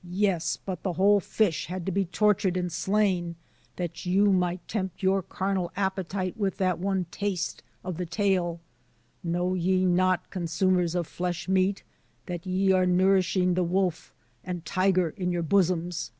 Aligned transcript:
"Yes, 0.26 0.58
but 0.62 0.82
the 0.82 0.92
whole 0.92 1.18
fish 1.18 1.64
had 1.68 1.86
to 1.86 1.92
be 1.92 2.04
tortured 2.04 2.58
and 2.58 2.70
slain 2.70 3.36
that 3.76 4.04
you 4.04 4.30
might 4.30 4.68
tempt 4.68 5.02
your 5.02 5.22
carnal 5.22 5.72
appetite 5.76 6.36
with 6.36 6.58
that 6.58 6.78
one 6.78 7.06
taste 7.10 7.62
of 7.82 7.96
the 7.96 8.04
tail. 8.04 8.60
Know 9.24 9.54
ye 9.54 9.86
not, 9.86 10.28
consumers 10.28 10.94
of 10.94 11.06
flesh 11.06 11.48
meat, 11.48 11.84
that 12.26 12.44
ye 12.44 12.70
are 12.70 12.84
nourishing 12.84 13.54
the 13.54 13.64
wolf 13.64 14.12
and 14.44 14.62
tiger 14.66 15.14
in 15.16 15.32
your 15.32 15.42
bosoms?" 15.42 16.10